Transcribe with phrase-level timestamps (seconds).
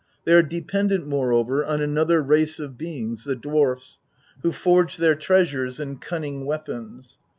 [0.25, 3.99] They are dependent, more over, on another race of beings, the dwarfs,
[4.41, 7.19] who forge their treasures and cunning weapons.